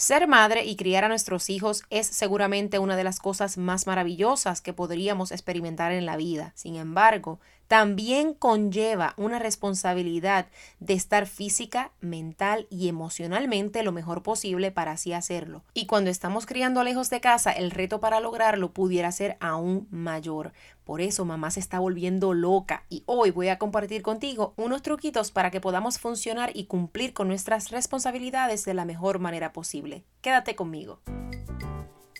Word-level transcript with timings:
Ser 0.00 0.26
madre 0.26 0.64
y 0.64 0.76
criar 0.76 1.04
a 1.04 1.08
nuestros 1.08 1.50
hijos 1.50 1.82
es 1.90 2.06
seguramente 2.06 2.78
una 2.78 2.96
de 2.96 3.04
las 3.04 3.20
cosas 3.20 3.58
más 3.58 3.86
maravillosas 3.86 4.62
que 4.62 4.72
podríamos 4.72 5.30
experimentar 5.30 5.92
en 5.92 6.06
la 6.06 6.16
vida. 6.16 6.52
Sin 6.54 6.76
embargo, 6.76 7.38
también 7.70 8.34
conlleva 8.34 9.14
una 9.16 9.38
responsabilidad 9.38 10.48
de 10.80 10.94
estar 10.94 11.28
física, 11.28 11.92
mental 12.00 12.66
y 12.68 12.88
emocionalmente 12.88 13.84
lo 13.84 13.92
mejor 13.92 14.24
posible 14.24 14.72
para 14.72 14.90
así 14.90 15.12
hacerlo. 15.12 15.62
Y 15.72 15.86
cuando 15.86 16.10
estamos 16.10 16.46
criando 16.46 16.82
lejos 16.82 17.10
de 17.10 17.20
casa, 17.20 17.52
el 17.52 17.70
reto 17.70 18.00
para 18.00 18.18
lograrlo 18.18 18.72
pudiera 18.72 19.12
ser 19.12 19.36
aún 19.38 19.86
mayor. 19.92 20.52
Por 20.82 21.00
eso 21.00 21.24
mamá 21.24 21.52
se 21.52 21.60
está 21.60 21.78
volviendo 21.78 22.34
loca 22.34 22.86
y 22.88 23.04
hoy 23.06 23.30
voy 23.30 23.46
a 23.46 23.58
compartir 23.60 24.02
contigo 24.02 24.52
unos 24.56 24.82
truquitos 24.82 25.30
para 25.30 25.52
que 25.52 25.60
podamos 25.60 26.00
funcionar 26.00 26.50
y 26.52 26.64
cumplir 26.64 27.12
con 27.12 27.28
nuestras 27.28 27.70
responsabilidades 27.70 28.64
de 28.64 28.74
la 28.74 28.84
mejor 28.84 29.20
manera 29.20 29.52
posible. 29.52 30.02
Quédate 30.22 30.56
conmigo. 30.56 30.98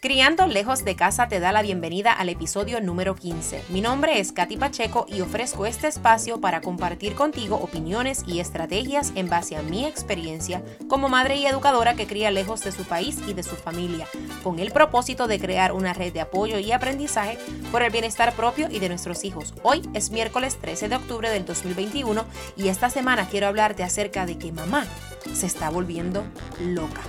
Criando 0.02 0.46
lejos 0.46 0.82
de 0.86 0.96
casa 0.96 1.28
te 1.28 1.40
da 1.40 1.52
la 1.52 1.60
bienvenida 1.60 2.10
al 2.10 2.30
episodio 2.30 2.80
número 2.80 3.14
15. 3.14 3.64
Mi 3.68 3.82
nombre 3.82 4.18
es 4.18 4.32
Katy 4.32 4.56
Pacheco 4.56 5.04
y 5.06 5.20
ofrezco 5.20 5.66
este 5.66 5.88
espacio 5.88 6.40
para 6.40 6.62
compartir 6.62 7.14
contigo 7.14 7.56
opiniones 7.56 8.24
y 8.26 8.40
estrategias 8.40 9.12
en 9.14 9.28
base 9.28 9.56
a 9.56 9.62
mi 9.62 9.84
experiencia 9.84 10.62
como 10.88 11.10
madre 11.10 11.36
y 11.36 11.44
educadora 11.44 11.96
que 11.96 12.06
cría 12.06 12.30
lejos 12.30 12.64
de 12.64 12.72
su 12.72 12.84
país 12.84 13.18
y 13.28 13.34
de 13.34 13.42
su 13.42 13.56
familia, 13.56 14.06
con 14.42 14.58
el 14.58 14.70
propósito 14.72 15.26
de 15.26 15.38
crear 15.38 15.72
una 15.72 15.92
red 15.92 16.14
de 16.14 16.22
apoyo 16.22 16.58
y 16.58 16.72
aprendizaje 16.72 17.36
por 17.70 17.82
el 17.82 17.92
bienestar 17.92 18.32
propio 18.32 18.68
y 18.70 18.78
de 18.78 18.88
nuestros 18.88 19.22
hijos. 19.24 19.52
Hoy 19.62 19.86
es 19.92 20.10
miércoles 20.10 20.56
13 20.62 20.88
de 20.88 20.96
octubre 20.96 21.28
del 21.28 21.44
2021 21.44 22.24
y 22.56 22.68
esta 22.68 22.88
semana 22.88 23.28
quiero 23.28 23.48
hablarte 23.48 23.82
acerca 23.82 24.24
de 24.24 24.38
que 24.38 24.50
mamá 24.50 24.86
se 25.34 25.44
está 25.44 25.68
volviendo 25.68 26.24
loca. 26.58 27.02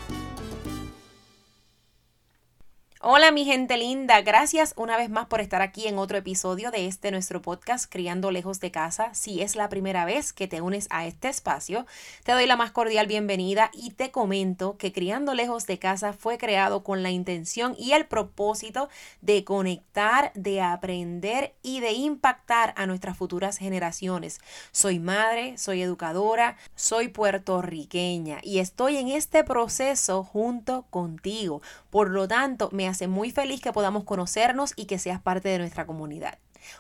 Hola 3.04 3.32
mi 3.32 3.46
gente 3.46 3.78
linda, 3.78 4.22
gracias 4.22 4.76
una 4.78 4.96
vez 4.96 5.10
más 5.10 5.26
por 5.26 5.42
estar 5.42 5.64
aquí 5.64 5.88
en 5.88 5.98
otro 5.98 6.20
episodio 6.20 6.70
de 6.70 6.86
este 6.86 7.10
nuestro 7.10 7.42
podcast 7.42 7.92
Criando 7.92 8.30
lejos 8.30 8.60
de 8.60 8.70
casa. 8.70 9.12
Si 9.16 9.42
es 9.42 9.56
la 9.56 9.70
primera 9.70 10.06
vez 10.06 10.34
que 10.34 10.48
te 10.48 10.62
unes 10.62 10.86
a 10.92 11.08
este 11.08 11.28
espacio, 11.28 11.88
te 12.24 12.34
doy 12.34 12.46
la 12.46 12.58
más 12.58 12.70
cordial 12.70 13.08
bienvenida 13.08 13.72
y 13.74 13.90
te 13.90 14.12
comento 14.12 14.78
que 14.78 14.94
Criando 14.94 15.34
lejos 15.34 15.66
de 15.66 15.80
casa 15.80 16.14
fue 16.14 16.38
creado 16.38 16.84
con 16.84 17.02
la 17.02 17.10
intención 17.10 17.76
y 17.76 17.94
el 17.94 18.06
propósito 18.06 18.88
de 19.22 19.44
conectar, 19.46 20.32
de 20.36 20.62
aprender 20.62 21.56
y 21.64 21.80
de 21.80 21.94
impactar 21.94 22.76
a 22.78 22.86
nuestras 22.86 23.18
futuras 23.18 23.58
generaciones. 23.58 24.42
Soy 24.72 25.00
madre, 25.00 25.58
soy 25.58 25.82
educadora, 25.82 26.56
soy 26.76 27.08
puertorriqueña 27.08 28.38
y 28.44 28.60
estoy 28.60 28.98
en 28.98 29.08
este 29.08 29.44
proceso 29.44 30.24
junto 30.24 30.86
contigo. 30.92 31.64
Por 31.90 32.12
lo 32.12 32.28
tanto, 32.28 32.70
me 32.72 32.91
hace 32.92 33.08
muy 33.08 33.32
feliz 33.32 33.62
que 33.62 33.74
podamos 33.74 34.04
conocernos 34.04 34.74
y 34.76 34.86
que 34.86 35.00
seas 35.00 35.22
parte 35.22 35.50
de 35.50 35.58
nuestra 35.58 35.86
comunidad. 35.86 36.38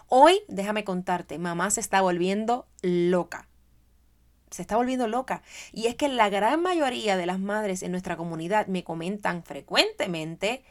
Hoy, 0.07 0.41
déjame 0.47 0.83
contarte, 0.83 1.39
mamá 1.39 1.71
se 1.71 1.81
está 1.81 2.01
volviendo 2.01 2.67
loca 2.81 3.47
se 4.51 4.61
está 4.61 4.75
volviendo 4.75 5.07
loca. 5.07 5.41
Y 5.73 5.87
es 5.87 5.95
que 5.95 6.09
la 6.09 6.29
gran 6.29 6.61
mayoría 6.61 7.17
de 7.17 7.25
las 7.25 7.39
madres 7.39 7.81
en 7.83 7.91
nuestra 7.91 8.17
comunidad 8.17 8.67
me 8.67 8.83
comentan 8.83 9.43
frecuentemente 9.43 10.63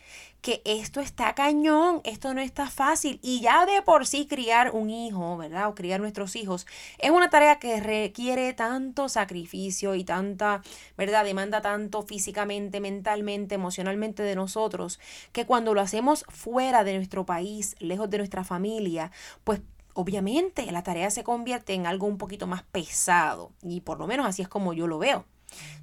que 0.43 0.63
esto 0.65 1.01
está 1.01 1.35
cañón, 1.35 2.01
esto 2.05 2.33
no 2.35 2.41
está 2.41 2.69
fácil. 2.71 3.19
Y 3.23 3.41
ya 3.41 3.67
de 3.67 3.83
por 3.83 4.07
sí 4.07 4.27
criar 4.27 4.71
un 4.73 4.91
hijo, 4.91 5.37
¿verdad? 5.37 5.69
O 5.69 5.75
criar 5.75 6.01
nuestros 6.01 6.37
hijos 6.37 6.67
es 6.99 7.11
una 7.11 7.31
tarea 7.31 7.59
que 7.59 7.81
requiere 7.81 8.53
tanto 8.53 9.09
sacrificio 9.09 9.95
y 9.95 10.05
tanta, 10.05 10.63
¿verdad? 10.97 11.25
Demanda 11.25 11.61
tanto 11.61 12.03
físicamente, 12.03 12.81
mentalmente, 12.81 13.55
emocionalmente 13.55 14.23
de 14.23 14.35
nosotros, 14.35 14.99
que 15.33 15.47
cuando 15.47 15.75
lo 15.75 15.81
hacemos 15.81 16.25
fuera 16.29 16.85
de 16.85 16.97
nuestro 16.97 17.27
país, 17.27 17.77
lejos 17.79 18.09
de 18.11 18.19
nuestra 18.19 18.45
familia, 18.45 19.11
pues 19.45 19.61
obviamente 19.95 20.71
la 20.73 20.83
tarea 20.83 21.11
se 21.11 21.25
convierte 21.25 21.75
en 21.75 21.87
algo 21.87 22.07
un 22.07 22.19
poquito 22.19 22.47
más 22.47 22.63
pesado 22.63 23.53
y 23.63 23.81
por 23.81 23.99
lo 23.99 24.07
menos 24.07 24.27
así 24.27 24.43
es 24.43 24.49
como 24.49 24.73
yo 24.73 24.87
lo 24.87 24.99
veo. 24.99 25.25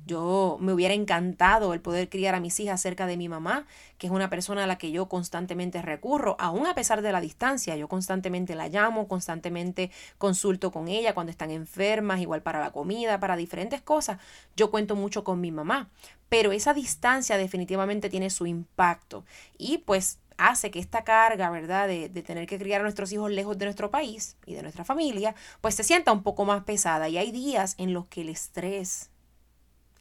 Yo 0.05 0.57
me 0.61 0.71
hubiera 0.71 0.93
encantado 0.93 1.73
el 1.73 1.81
poder 1.81 2.09
criar 2.09 2.35
a 2.35 2.39
mis 2.39 2.59
hijas 2.59 2.81
cerca 2.81 3.05
de 3.07 3.17
mi 3.17 3.27
mamá, 3.27 3.65
que 3.97 4.07
es 4.07 4.13
una 4.13 4.29
persona 4.29 4.63
a 4.63 4.67
la 4.67 4.77
que 4.77 4.91
yo 4.91 5.09
constantemente 5.09 5.81
recurro, 5.81 6.37
aún 6.39 6.65
a 6.65 6.75
pesar 6.75 7.01
de 7.01 7.11
la 7.11 7.19
distancia. 7.19 7.75
Yo 7.75 7.89
constantemente 7.89 8.55
la 8.55 8.69
llamo, 8.69 9.07
constantemente 9.07 9.91
consulto 10.17 10.71
con 10.71 10.87
ella 10.87 11.13
cuando 11.13 11.31
están 11.31 11.51
enfermas, 11.51 12.21
igual 12.21 12.41
para 12.41 12.61
la 12.61 12.71
comida, 12.71 13.19
para 13.19 13.35
diferentes 13.35 13.81
cosas. 13.81 14.19
Yo 14.55 14.71
cuento 14.71 14.95
mucho 14.95 15.25
con 15.25 15.41
mi 15.41 15.51
mamá, 15.51 15.89
pero 16.29 16.53
esa 16.53 16.73
distancia 16.73 17.37
definitivamente 17.37 18.09
tiene 18.09 18.29
su 18.29 18.45
impacto. 18.45 19.25
Y 19.57 19.79
pues 19.79 20.19
hace 20.37 20.71
que 20.71 20.79
esta 20.79 21.03
carga, 21.03 21.49
¿verdad?, 21.49 21.87
de, 21.87 22.09
de, 22.09 22.23
tener 22.23 22.47
que 22.47 22.57
criar 22.57 22.81
a 22.81 22.83
nuestros 22.83 23.11
hijos 23.11 23.31
lejos 23.31 23.57
de 23.57 23.65
nuestro 23.65 23.91
país 23.91 24.37
y 24.45 24.53
de 24.53 24.61
nuestra 24.61 24.83
familia, 24.83 25.35
pues 25.61 25.75
se 25.75 25.83
sienta 25.83 26.11
un 26.11 26.23
poco 26.23 26.45
más 26.45 26.63
pesada. 26.63 27.09
Y 27.09 27.17
hay 27.17 27.31
días 27.31 27.75
en 27.77 27.93
los 27.93 28.07
que 28.07 28.21
el 28.21 28.29
estrés, 28.29 29.09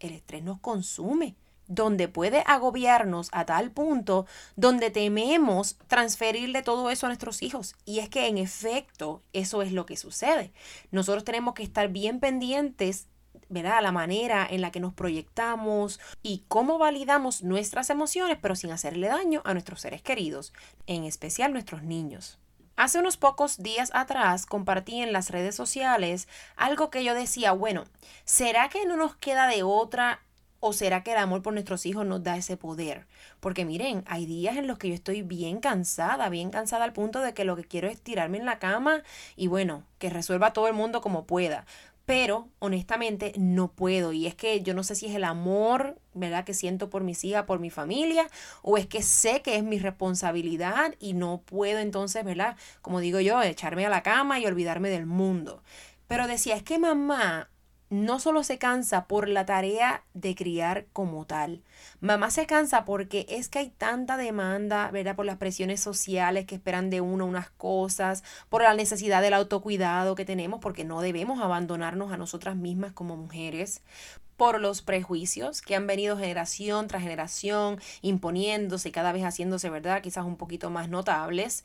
el 0.00 0.12
estrés 0.12 0.42
nos 0.42 0.60
consume, 0.60 1.36
donde 1.68 2.08
puede 2.08 2.42
agobiarnos 2.46 3.28
a 3.32 3.44
tal 3.44 3.70
punto 3.70 4.26
donde 4.54 4.90
tememos 4.90 5.76
transferirle 5.88 6.62
todo 6.62 6.90
eso 6.90 7.06
a 7.06 7.08
nuestros 7.08 7.42
hijos. 7.42 7.74
Y 7.84 7.98
es 7.98 8.08
que 8.08 8.28
en 8.28 8.38
efecto 8.38 9.22
eso 9.32 9.62
es 9.62 9.72
lo 9.72 9.86
que 9.86 9.96
sucede. 9.96 10.52
Nosotros 10.90 11.24
tenemos 11.24 11.54
que 11.54 11.62
estar 11.62 11.88
bien 11.88 12.20
pendientes 12.20 13.08
¿verdad? 13.48 13.82
La 13.82 13.92
manera 13.92 14.46
en 14.48 14.60
la 14.60 14.70
que 14.70 14.80
nos 14.80 14.94
proyectamos 14.94 16.00
y 16.22 16.44
cómo 16.48 16.78
validamos 16.78 17.42
nuestras 17.42 17.90
emociones, 17.90 18.38
pero 18.40 18.56
sin 18.56 18.70
hacerle 18.70 19.08
daño 19.08 19.42
a 19.44 19.52
nuestros 19.52 19.80
seres 19.80 20.02
queridos, 20.02 20.52
en 20.86 21.04
especial 21.04 21.52
nuestros 21.52 21.82
niños. 21.82 22.38
Hace 22.76 22.98
unos 22.98 23.16
pocos 23.16 23.62
días 23.62 23.90
atrás 23.94 24.44
compartí 24.44 25.00
en 25.00 25.12
las 25.12 25.30
redes 25.30 25.54
sociales 25.54 26.28
algo 26.56 26.90
que 26.90 27.04
yo 27.04 27.14
decía, 27.14 27.52
bueno, 27.52 27.84
¿será 28.24 28.68
que 28.68 28.84
no 28.84 28.96
nos 28.96 29.16
queda 29.16 29.46
de 29.46 29.62
otra 29.62 30.20
¿O 30.58 30.72
será 30.72 31.02
que 31.02 31.12
el 31.12 31.18
amor 31.18 31.42
por 31.42 31.52
nuestros 31.52 31.84
hijos 31.84 32.06
nos 32.06 32.22
da 32.22 32.36
ese 32.36 32.56
poder? 32.56 33.06
Porque 33.40 33.64
miren, 33.64 34.02
hay 34.06 34.24
días 34.24 34.56
en 34.56 34.66
los 34.66 34.78
que 34.78 34.88
yo 34.88 34.94
estoy 34.94 35.22
bien 35.22 35.60
cansada, 35.60 36.28
bien 36.28 36.50
cansada 36.50 36.84
al 36.84 36.92
punto 36.92 37.20
de 37.20 37.34
que 37.34 37.44
lo 37.44 37.56
que 37.56 37.64
quiero 37.64 37.88
es 37.88 38.00
tirarme 38.00 38.38
en 38.38 38.46
la 38.46 38.58
cama 38.58 39.02
y 39.36 39.48
bueno, 39.48 39.84
que 39.98 40.08
resuelva 40.08 40.52
todo 40.52 40.66
el 40.66 40.74
mundo 40.74 41.02
como 41.02 41.26
pueda 41.26 41.66
pero 42.06 42.48
honestamente 42.60 43.32
no 43.36 43.72
puedo. 43.72 44.12
Y 44.12 44.26
es 44.26 44.34
que 44.34 44.62
yo 44.62 44.74
no 44.74 44.84
sé 44.84 44.94
si 44.94 45.06
es 45.06 45.14
el 45.14 45.24
amor, 45.24 45.98
¿verdad? 46.14 46.44
Que 46.44 46.54
siento 46.54 46.88
por 46.88 47.02
mis 47.02 47.24
hijas, 47.24 47.44
por 47.44 47.58
mi 47.58 47.68
familia, 47.68 48.28
o 48.62 48.78
es 48.78 48.86
que 48.86 49.02
sé 49.02 49.42
que 49.42 49.56
es 49.56 49.64
mi 49.64 49.78
responsabilidad 49.78 50.94
y 51.00 51.12
no 51.12 51.42
puedo 51.44 51.80
entonces, 51.80 52.24
¿verdad? 52.24 52.56
Como 52.80 53.00
digo 53.00 53.20
yo, 53.20 53.42
echarme 53.42 53.84
a 53.84 53.90
la 53.90 54.04
cama 54.04 54.38
y 54.38 54.46
olvidarme 54.46 54.88
del 54.88 55.06
mundo. 55.06 55.62
Pero 56.06 56.28
decía, 56.28 56.54
es 56.54 56.62
que 56.62 56.78
mamá 56.78 57.50
no 57.88 58.18
solo 58.18 58.42
se 58.42 58.58
cansa 58.58 59.06
por 59.06 59.28
la 59.28 59.46
tarea 59.46 60.02
de 60.14 60.34
criar 60.34 60.86
como 60.92 61.24
tal. 61.24 61.62
Mamá 62.00 62.30
se 62.30 62.46
cansa 62.46 62.84
porque 62.84 63.26
es 63.28 63.48
que 63.48 63.60
hay 63.60 63.70
tanta 63.70 64.16
demanda, 64.16 64.90
¿verdad? 64.90 65.16
Por 65.16 65.26
las 65.26 65.36
presiones 65.36 65.80
sociales 65.80 66.46
que 66.46 66.56
esperan 66.56 66.90
de 66.90 67.00
uno 67.00 67.26
unas 67.26 67.50
cosas, 67.50 68.24
por 68.48 68.62
la 68.62 68.74
necesidad 68.74 69.22
del 69.22 69.34
autocuidado 69.34 70.14
que 70.14 70.24
tenemos, 70.24 70.60
porque 70.60 70.84
no 70.84 71.00
debemos 71.00 71.40
abandonarnos 71.40 72.12
a 72.12 72.16
nosotras 72.16 72.56
mismas 72.56 72.92
como 72.92 73.16
mujeres, 73.16 73.82
por 74.36 74.60
los 74.60 74.82
prejuicios 74.82 75.62
que 75.62 75.74
han 75.74 75.86
venido 75.86 76.18
generación 76.18 76.88
tras 76.88 77.02
generación 77.02 77.80
imponiéndose 78.02 78.90
y 78.90 78.92
cada 78.92 79.12
vez 79.12 79.22
haciéndose, 79.22 79.70
¿verdad? 79.70 80.02
Quizás 80.02 80.26
un 80.26 80.36
poquito 80.36 80.70
más 80.70 80.88
notables, 80.88 81.64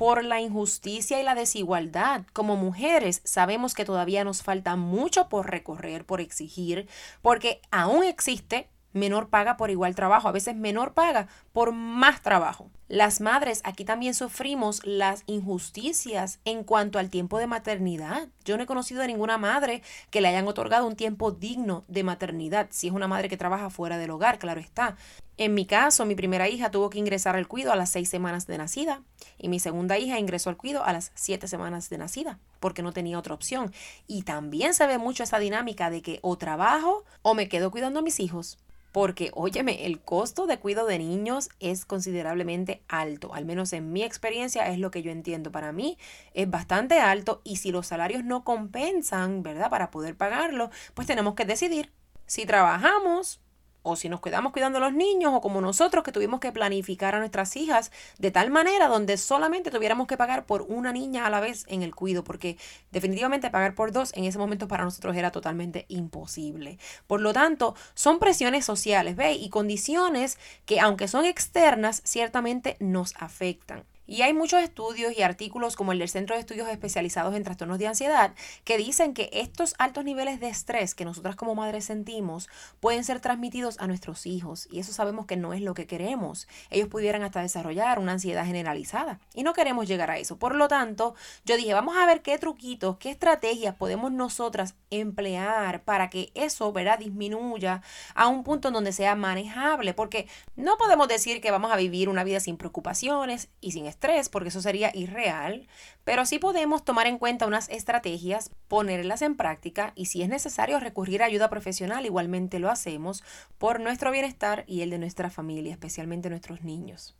por 0.00 0.24
la 0.24 0.40
injusticia 0.40 1.20
y 1.20 1.22
la 1.22 1.34
desigualdad. 1.34 2.24
Como 2.32 2.56
mujeres 2.56 3.20
sabemos 3.24 3.74
que 3.74 3.84
todavía 3.84 4.24
nos 4.24 4.42
falta 4.42 4.74
mucho 4.74 5.28
por 5.28 5.50
recorrer, 5.50 6.06
por 6.06 6.22
exigir, 6.22 6.88
porque 7.20 7.60
aún 7.70 8.04
existe 8.04 8.70
menor 8.94 9.28
paga 9.28 9.58
por 9.58 9.70
igual 9.70 9.94
trabajo, 9.94 10.26
a 10.26 10.32
veces 10.32 10.56
menor 10.56 10.94
paga 10.94 11.28
por 11.52 11.72
más 11.72 12.22
trabajo. 12.22 12.70
Las 12.88 13.20
madres 13.20 13.60
aquí 13.62 13.84
también 13.84 14.14
sufrimos 14.14 14.80
las 14.86 15.22
injusticias 15.26 16.40
en 16.46 16.64
cuanto 16.64 16.98
al 16.98 17.10
tiempo 17.10 17.38
de 17.38 17.46
maternidad. 17.46 18.28
Yo 18.42 18.56
no 18.56 18.62
he 18.62 18.66
conocido 18.66 19.02
a 19.02 19.06
ninguna 19.06 19.36
madre 19.36 19.82
que 20.10 20.22
le 20.22 20.28
hayan 20.28 20.48
otorgado 20.48 20.86
un 20.86 20.96
tiempo 20.96 21.30
digno 21.30 21.84
de 21.88 22.04
maternidad, 22.04 22.68
si 22.70 22.86
es 22.86 22.94
una 22.94 23.06
madre 23.06 23.28
que 23.28 23.36
trabaja 23.36 23.68
fuera 23.68 23.98
del 23.98 24.10
hogar, 24.12 24.38
claro 24.38 24.60
está. 24.60 24.96
En 25.40 25.54
mi 25.54 25.64
caso, 25.64 26.04
mi 26.04 26.14
primera 26.14 26.50
hija 26.50 26.70
tuvo 26.70 26.90
que 26.90 26.98
ingresar 26.98 27.34
al 27.34 27.48
cuido 27.48 27.72
a 27.72 27.76
las 27.76 27.88
seis 27.88 28.10
semanas 28.10 28.46
de 28.46 28.58
nacida 28.58 29.00
y 29.38 29.48
mi 29.48 29.58
segunda 29.58 29.96
hija 29.96 30.18
ingresó 30.18 30.50
al 30.50 30.58
cuido 30.58 30.84
a 30.84 30.92
las 30.92 31.12
siete 31.14 31.48
semanas 31.48 31.88
de 31.88 31.96
nacida 31.96 32.38
porque 32.60 32.82
no 32.82 32.92
tenía 32.92 33.18
otra 33.18 33.32
opción. 33.32 33.72
Y 34.06 34.24
también 34.24 34.74
se 34.74 34.86
ve 34.86 34.98
mucho 34.98 35.22
esa 35.22 35.38
dinámica 35.38 35.88
de 35.88 36.02
que 36.02 36.18
o 36.20 36.36
trabajo 36.36 37.06
o 37.22 37.32
me 37.32 37.48
quedo 37.48 37.70
cuidando 37.70 38.00
a 38.00 38.02
mis 38.02 38.20
hijos. 38.20 38.58
Porque, 38.92 39.30
óyeme, 39.32 39.86
el 39.86 40.02
costo 40.02 40.46
de 40.46 40.58
cuidado 40.58 40.88
de 40.88 40.98
niños 40.98 41.48
es 41.58 41.86
considerablemente 41.86 42.82
alto. 42.86 43.32
Al 43.32 43.46
menos 43.46 43.72
en 43.72 43.94
mi 43.94 44.02
experiencia 44.02 44.68
es 44.68 44.78
lo 44.78 44.90
que 44.90 45.00
yo 45.00 45.10
entiendo. 45.10 45.50
Para 45.50 45.72
mí 45.72 45.96
es 46.34 46.50
bastante 46.50 46.98
alto 46.98 47.40
y 47.44 47.56
si 47.56 47.72
los 47.72 47.86
salarios 47.86 48.24
no 48.24 48.44
compensan, 48.44 49.42
¿verdad? 49.42 49.70
Para 49.70 49.90
poder 49.90 50.18
pagarlo, 50.18 50.68
pues 50.92 51.06
tenemos 51.06 51.34
que 51.34 51.46
decidir 51.46 51.90
si 52.26 52.44
trabajamos 52.44 53.40
o 53.82 53.96
si 53.96 54.08
nos 54.08 54.20
quedamos 54.20 54.52
cuidando 54.52 54.78
a 54.78 54.80
los 54.80 54.92
niños, 54.92 55.32
o 55.34 55.40
como 55.40 55.60
nosotros 55.60 56.04
que 56.04 56.12
tuvimos 56.12 56.40
que 56.40 56.52
planificar 56.52 57.14
a 57.14 57.18
nuestras 57.18 57.56
hijas 57.56 57.90
de 58.18 58.30
tal 58.30 58.50
manera 58.50 58.88
donde 58.88 59.16
solamente 59.16 59.70
tuviéramos 59.70 60.06
que 60.06 60.16
pagar 60.16 60.46
por 60.46 60.62
una 60.62 60.92
niña 60.92 61.26
a 61.26 61.30
la 61.30 61.40
vez 61.40 61.64
en 61.68 61.82
el 61.82 61.94
cuido, 61.94 62.24
porque 62.24 62.56
definitivamente 62.90 63.50
pagar 63.50 63.74
por 63.74 63.92
dos 63.92 64.12
en 64.14 64.24
ese 64.24 64.38
momento 64.38 64.68
para 64.68 64.84
nosotros 64.84 65.16
era 65.16 65.30
totalmente 65.30 65.86
imposible. 65.88 66.78
Por 67.06 67.20
lo 67.20 67.32
tanto, 67.32 67.74
son 67.94 68.18
presiones 68.18 68.64
sociales, 68.64 69.16
¿ve? 69.16 69.32
Y 69.32 69.48
condiciones 69.48 70.38
que 70.66 70.80
aunque 70.80 71.08
son 71.08 71.24
externas, 71.24 72.02
ciertamente 72.04 72.76
nos 72.80 73.14
afectan. 73.16 73.84
Y 74.10 74.22
hay 74.22 74.34
muchos 74.34 74.60
estudios 74.60 75.16
y 75.16 75.22
artículos 75.22 75.76
como 75.76 75.92
el 75.92 76.00
del 76.00 76.08
Centro 76.08 76.34
de 76.34 76.40
Estudios 76.40 76.68
Especializados 76.68 77.32
en 77.36 77.44
Trastornos 77.44 77.78
de 77.78 77.86
Ansiedad 77.86 78.34
que 78.64 78.76
dicen 78.76 79.14
que 79.14 79.30
estos 79.32 79.76
altos 79.78 80.04
niveles 80.04 80.40
de 80.40 80.48
estrés 80.48 80.96
que 80.96 81.04
nosotras 81.04 81.36
como 81.36 81.54
madres 81.54 81.84
sentimos 81.84 82.48
pueden 82.80 83.04
ser 83.04 83.20
transmitidos 83.20 83.78
a 83.78 83.86
nuestros 83.86 84.26
hijos 84.26 84.66
y 84.68 84.80
eso 84.80 84.92
sabemos 84.92 85.26
que 85.26 85.36
no 85.36 85.52
es 85.52 85.60
lo 85.60 85.74
que 85.74 85.86
queremos. 85.86 86.48
Ellos 86.70 86.88
pudieran 86.88 87.22
hasta 87.22 87.40
desarrollar 87.40 88.00
una 88.00 88.10
ansiedad 88.10 88.44
generalizada 88.44 89.20
y 89.32 89.44
no 89.44 89.52
queremos 89.52 89.86
llegar 89.86 90.10
a 90.10 90.18
eso. 90.18 90.40
Por 90.40 90.56
lo 90.56 90.66
tanto, 90.66 91.14
yo 91.44 91.56
dije, 91.56 91.72
vamos 91.72 91.96
a 91.96 92.04
ver 92.04 92.20
qué 92.20 92.36
truquitos, 92.36 92.96
qué 92.98 93.10
estrategias 93.10 93.76
podemos 93.76 94.10
nosotras 94.10 94.74
emplear 94.90 95.84
para 95.84 96.10
que 96.10 96.32
eso, 96.34 96.72
¿verdad?, 96.72 96.98
disminuya 96.98 97.80
a 98.16 98.26
un 98.26 98.42
punto 98.42 98.66
en 98.66 98.74
donde 98.74 98.90
sea 98.90 99.14
manejable, 99.14 99.94
porque 99.94 100.26
no 100.56 100.76
podemos 100.78 101.06
decir 101.06 101.40
que 101.40 101.52
vamos 101.52 101.70
a 101.70 101.76
vivir 101.76 102.08
una 102.08 102.24
vida 102.24 102.40
sin 102.40 102.56
preocupaciones 102.56 103.50
y 103.60 103.70
sin 103.70 103.86
estrés 103.86 103.99
porque 104.30 104.48
eso 104.48 104.62
sería 104.62 104.90
irreal, 104.94 105.68
pero 106.04 106.24
sí 106.24 106.38
podemos 106.38 106.84
tomar 106.84 107.06
en 107.06 107.18
cuenta 107.18 107.46
unas 107.46 107.68
estrategias, 107.68 108.50
ponerlas 108.66 109.22
en 109.22 109.36
práctica 109.36 109.92
y 109.94 110.06
si 110.06 110.22
es 110.22 110.28
necesario 110.28 110.80
recurrir 110.80 111.22
a 111.22 111.26
ayuda 111.26 111.50
profesional, 111.50 112.06
igualmente 112.06 112.58
lo 112.58 112.70
hacemos 112.70 113.22
por 113.58 113.78
nuestro 113.78 114.10
bienestar 114.10 114.64
y 114.66 114.80
el 114.82 114.90
de 114.90 114.98
nuestra 114.98 115.30
familia, 115.30 115.72
especialmente 115.72 116.30
nuestros 116.30 116.62
niños. 116.62 117.16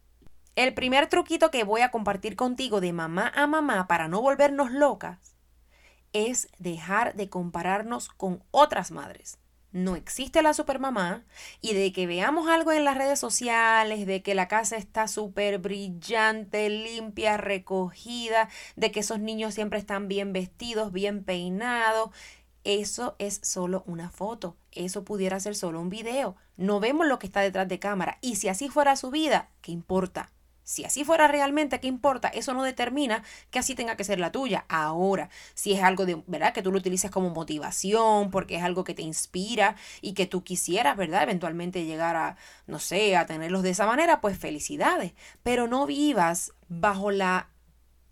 El 0.57 0.75
primer 0.75 1.07
truquito 1.07 1.51
que 1.51 1.65
voy 1.65 1.83
a 1.83 1.91
compartir 1.91 2.35
contigo 2.35 2.81
de 2.81 2.93
mamá 2.93 3.31
a 3.35 3.47
mamá 3.47 3.87
para 3.87 4.09
no 4.09 4.21
volvernos 4.21 4.73
locas 4.73 5.37
es 6.13 6.49
dejar 6.59 7.15
de 7.15 7.29
compararnos 7.29 8.09
con 8.09 8.43
otras 8.51 8.91
madres 8.91 9.40
no 9.73 9.97
existe 9.97 10.43
la 10.43 10.55
supermamá 10.55 11.25
y 11.61 11.75
de 11.75 11.93
que 11.93 12.07
veamos 12.07 12.49
algo 12.49 12.73
en 12.73 12.85
las 12.85 12.97
redes 12.97 13.19
sociales, 13.19 14.07
de 14.07 14.23
que 14.23 14.35
la 14.35 14.49
casa 14.49 14.77
está 14.77 15.09
súper 15.09 15.59
brillante, 15.59 16.69
limpia, 16.69 17.37
recogida, 17.37 18.49
de 18.77 18.91
que 18.91 19.01
esos 19.01 19.21
niños 19.21 19.55
siempre 19.55 19.79
están 19.79 20.09
bien 20.09 20.33
vestidos, 20.33 20.93
bien 20.93 21.25
peinados, 21.25 22.11
eso 22.65 23.17
es 23.19 23.41
solo 23.43 23.85
una 23.87 24.11
foto, 24.11 24.57
eso 24.73 25.05
pudiera 25.05 25.41
ser 25.41 25.55
solo 25.55 25.81
un 25.81 25.89
video. 25.89 26.37
No 26.57 26.81
vemos 26.81 27.07
lo 27.07 27.19
que 27.19 27.27
está 27.27 27.41
detrás 27.41 27.69
de 27.69 27.79
cámara 27.79 28.19
y 28.21 28.37
si 28.37 28.49
así 28.49 28.69
fuera 28.69 28.97
su 28.97 29.11
vida, 29.11 29.51
¿qué 29.63 29.73
importa? 29.73 30.31
Si 30.71 30.85
así 30.85 31.03
fuera 31.05 31.27
realmente, 31.27 31.81
¿qué 31.81 31.89
importa? 31.89 32.29
Eso 32.29 32.55
no 32.55 32.63
determina 32.63 33.25
que 33.51 33.59
así 33.59 33.75
tenga 33.75 33.97
que 33.97 34.05
ser 34.05 34.21
la 34.21 34.31
tuya. 34.31 34.67
Ahora, 34.69 35.29
si 35.55 35.73
es 35.73 35.83
algo 35.83 36.07
de, 36.07 36.23
¿verdad? 36.29 36.53
Que 36.53 36.63
tú 36.63 36.71
lo 36.71 36.79
utilices 36.79 37.11
como 37.11 37.31
motivación, 37.31 38.31
porque 38.31 38.55
es 38.55 38.63
algo 38.63 38.85
que 38.85 38.95
te 38.95 39.03
inspira 39.03 39.75
y 40.01 40.13
que 40.13 40.27
tú 40.27 40.45
quisieras, 40.45 40.97
¿verdad? 40.97 41.25
Eventualmente 41.25 41.87
llegar 41.87 42.15
a, 42.15 42.37
no 42.69 42.79
sé, 42.79 43.17
a 43.17 43.27
tenerlos 43.27 43.65
de 43.65 43.71
esa 43.71 43.85
manera, 43.85 44.21
pues 44.21 44.39
felicidades. 44.39 45.13
Pero 45.43 45.67
no 45.67 45.87
vivas 45.87 46.53
bajo 46.69 47.11
la 47.11 47.49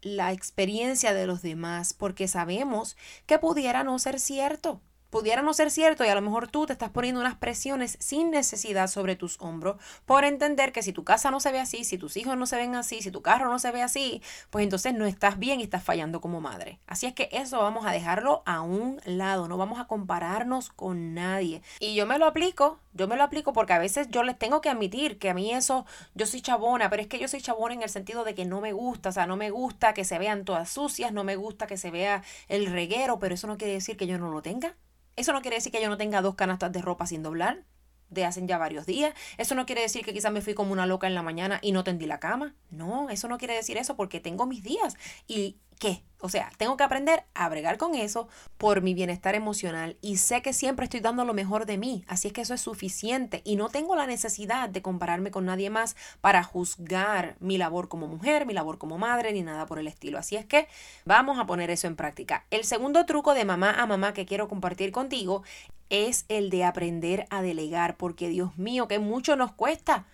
la 0.00 0.32
experiencia 0.32 1.12
de 1.12 1.26
los 1.26 1.42
demás, 1.42 1.92
porque 1.92 2.28
sabemos 2.28 2.96
que 3.26 3.38
pudiera 3.38 3.82
no 3.82 3.98
ser 3.98 4.20
cierto 4.20 4.80
pudiera 5.10 5.42
no 5.42 5.54
ser 5.54 5.70
cierto 5.70 6.04
y 6.04 6.08
a 6.08 6.14
lo 6.14 6.20
mejor 6.20 6.48
tú 6.48 6.66
te 6.66 6.72
estás 6.72 6.90
poniendo 6.90 7.20
unas 7.20 7.36
presiones 7.36 7.96
sin 8.00 8.30
necesidad 8.30 8.88
sobre 8.88 9.16
tus 9.16 9.40
hombros 9.40 9.76
por 10.06 10.24
entender 10.24 10.72
que 10.72 10.82
si 10.82 10.92
tu 10.92 11.04
casa 11.04 11.30
no 11.30 11.40
se 11.40 11.52
ve 11.52 11.60
así, 11.60 11.84
si 11.84 11.98
tus 11.98 12.16
hijos 12.16 12.36
no 12.36 12.46
se 12.46 12.56
ven 12.56 12.74
así, 12.74 13.02
si 13.02 13.10
tu 13.10 13.22
carro 13.22 13.48
no 13.50 13.58
se 13.58 13.70
ve 13.70 13.82
así, 13.82 14.22
pues 14.50 14.64
entonces 14.64 14.94
no 14.94 15.06
estás 15.06 15.38
bien 15.38 15.60
y 15.60 15.64
estás 15.64 15.82
fallando 15.82 16.20
como 16.20 16.40
madre. 16.40 16.78
Así 16.86 17.06
es 17.06 17.14
que 17.14 17.28
eso 17.32 17.58
vamos 17.58 17.86
a 17.86 17.92
dejarlo 17.92 18.42
a 18.46 18.60
un 18.60 19.00
lado, 19.04 19.48
no 19.48 19.56
vamos 19.56 19.80
a 19.80 19.86
compararnos 19.86 20.70
con 20.70 21.14
nadie. 21.14 21.62
Y 21.80 21.94
yo 21.94 22.06
me 22.06 22.18
lo 22.18 22.26
aplico, 22.26 22.80
yo 22.92 23.08
me 23.08 23.16
lo 23.16 23.24
aplico 23.24 23.52
porque 23.52 23.72
a 23.72 23.78
veces 23.78 24.08
yo 24.10 24.22
les 24.22 24.38
tengo 24.38 24.60
que 24.60 24.68
admitir 24.68 25.18
que 25.18 25.30
a 25.30 25.34
mí 25.34 25.52
eso, 25.52 25.86
yo 26.14 26.26
soy 26.26 26.40
chabona, 26.40 26.90
pero 26.90 27.02
es 27.02 27.08
que 27.08 27.18
yo 27.18 27.28
soy 27.28 27.40
chabona 27.40 27.74
en 27.74 27.82
el 27.82 27.88
sentido 27.88 28.24
de 28.24 28.34
que 28.34 28.44
no 28.44 28.60
me 28.60 28.72
gusta, 28.72 29.08
o 29.10 29.12
sea, 29.12 29.26
no 29.26 29.36
me 29.36 29.50
gusta 29.50 29.94
que 29.94 30.04
se 30.04 30.18
vean 30.18 30.44
todas 30.44 30.70
sucias, 30.70 31.12
no 31.12 31.24
me 31.24 31.36
gusta 31.36 31.66
que 31.66 31.76
se 31.76 31.90
vea 31.90 32.22
el 32.48 32.66
reguero, 32.66 33.18
pero 33.18 33.34
eso 33.34 33.46
no 33.46 33.56
quiere 33.56 33.74
decir 33.74 33.96
que 33.96 34.06
yo 34.06 34.18
no 34.18 34.30
lo 34.30 34.42
tenga. 34.42 34.74
Eso 35.18 35.32
no 35.32 35.42
quiere 35.42 35.56
decir 35.56 35.72
que 35.72 35.82
yo 35.82 35.88
no 35.88 35.96
tenga 35.96 36.22
dos 36.22 36.36
canastas 36.36 36.70
de 36.70 36.80
ropa 36.80 37.04
sin 37.04 37.24
doblar 37.24 37.64
de 38.10 38.24
hacen 38.24 38.48
ya 38.48 38.58
varios 38.58 38.86
días. 38.86 39.14
Eso 39.36 39.54
no 39.54 39.66
quiere 39.66 39.82
decir 39.82 40.04
que 40.04 40.12
quizás 40.12 40.32
me 40.32 40.40
fui 40.40 40.54
como 40.54 40.72
una 40.72 40.86
loca 40.86 41.06
en 41.06 41.14
la 41.14 41.22
mañana 41.22 41.58
y 41.62 41.72
no 41.72 41.84
tendí 41.84 42.06
la 42.06 42.20
cama. 42.20 42.54
No, 42.70 43.10
eso 43.10 43.28
no 43.28 43.38
quiere 43.38 43.54
decir 43.54 43.76
eso 43.76 43.96
porque 43.96 44.20
tengo 44.20 44.46
mis 44.46 44.62
días. 44.62 44.96
¿Y 45.26 45.56
qué? 45.78 46.02
O 46.20 46.28
sea, 46.28 46.50
tengo 46.56 46.76
que 46.76 46.82
aprender 46.82 47.24
a 47.34 47.48
bregar 47.48 47.78
con 47.78 47.94
eso 47.94 48.28
por 48.56 48.82
mi 48.82 48.92
bienestar 48.92 49.36
emocional 49.36 49.96
y 50.00 50.16
sé 50.16 50.42
que 50.42 50.52
siempre 50.52 50.84
estoy 50.84 50.98
dando 50.98 51.24
lo 51.24 51.32
mejor 51.32 51.64
de 51.64 51.78
mí, 51.78 52.04
así 52.08 52.26
es 52.26 52.34
que 52.34 52.40
eso 52.40 52.54
es 52.54 52.60
suficiente 52.60 53.40
y 53.44 53.54
no 53.54 53.68
tengo 53.68 53.94
la 53.94 54.04
necesidad 54.04 54.68
de 54.68 54.82
compararme 54.82 55.30
con 55.30 55.44
nadie 55.44 55.70
más 55.70 55.94
para 56.20 56.42
juzgar 56.42 57.36
mi 57.38 57.56
labor 57.56 57.88
como 57.88 58.08
mujer, 58.08 58.46
mi 58.46 58.52
labor 58.52 58.78
como 58.78 58.98
madre, 58.98 59.32
ni 59.32 59.42
nada 59.42 59.66
por 59.66 59.78
el 59.78 59.86
estilo. 59.86 60.18
Así 60.18 60.34
es 60.34 60.44
que 60.44 60.66
vamos 61.04 61.38
a 61.38 61.46
poner 61.46 61.70
eso 61.70 61.86
en 61.86 61.94
práctica. 61.94 62.44
El 62.50 62.64
segundo 62.64 63.06
truco 63.06 63.34
de 63.34 63.44
mamá 63.44 63.70
a 63.70 63.86
mamá 63.86 64.12
que 64.12 64.26
quiero 64.26 64.48
compartir 64.48 64.90
contigo 64.90 65.44
es 65.90 66.24
el 66.28 66.50
de 66.50 66.64
aprender 66.64 67.26
a 67.30 67.42
delegar, 67.42 67.96
porque 67.96 68.28
Dios 68.28 68.56
mío, 68.58 68.88
que 68.88 68.98
mucho 68.98 69.36
nos 69.36 69.52
cuesta 69.52 70.06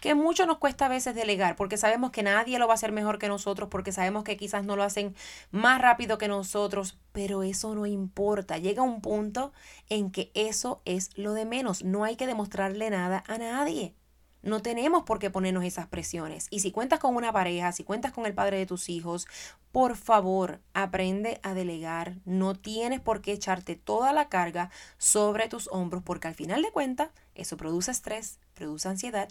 que 0.00 0.14
mucho 0.14 0.46
nos 0.46 0.58
cuesta 0.58 0.86
a 0.86 0.88
veces 0.88 1.14
delegar, 1.14 1.56
porque 1.56 1.76
sabemos 1.76 2.10
que 2.10 2.22
nadie 2.22 2.58
lo 2.58 2.66
va 2.66 2.72
a 2.72 2.74
hacer 2.74 2.92
mejor 2.92 3.18
que 3.18 3.28
nosotros, 3.28 3.68
porque 3.68 3.92
sabemos 3.92 4.24
que 4.24 4.36
quizás 4.36 4.64
no 4.64 4.76
lo 4.76 4.82
hacen 4.82 5.14
más 5.50 5.80
rápido 5.80 6.18
que 6.18 6.28
nosotros, 6.28 6.98
pero 7.12 7.42
eso 7.42 7.74
no 7.74 7.86
importa. 7.86 8.58
Llega 8.58 8.82
un 8.82 9.02
punto 9.02 9.52
en 9.88 10.10
que 10.10 10.30
eso 10.34 10.80
es 10.84 11.10
lo 11.16 11.34
de 11.34 11.44
menos. 11.44 11.84
No 11.84 12.04
hay 12.04 12.16
que 12.16 12.26
demostrarle 12.26 12.90
nada 12.90 13.22
a 13.26 13.38
nadie. 13.38 13.94
No 14.42 14.62
tenemos 14.62 15.04
por 15.04 15.18
qué 15.18 15.30
ponernos 15.30 15.64
esas 15.64 15.86
presiones. 15.86 16.46
Y 16.50 16.60
si 16.60 16.72
cuentas 16.72 16.98
con 16.98 17.14
una 17.14 17.32
pareja, 17.32 17.72
si 17.72 17.84
cuentas 17.84 18.12
con 18.12 18.26
el 18.26 18.34
padre 18.34 18.58
de 18.58 18.66
tus 18.66 18.88
hijos, 18.88 19.26
por 19.72 19.96
favor, 19.96 20.60
aprende 20.72 21.40
a 21.42 21.54
delegar. 21.54 22.16
No 22.24 22.54
tienes 22.54 23.00
por 23.00 23.20
qué 23.20 23.32
echarte 23.32 23.76
toda 23.76 24.12
la 24.12 24.28
carga 24.28 24.70
sobre 24.98 25.48
tus 25.48 25.68
hombros 25.72 26.02
porque 26.02 26.28
al 26.28 26.34
final 26.34 26.62
de 26.62 26.72
cuentas 26.72 27.10
eso 27.34 27.56
produce 27.56 27.90
estrés, 27.90 28.38
produce 28.54 28.88
ansiedad 28.88 29.28